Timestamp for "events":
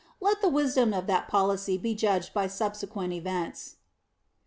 3.13-3.75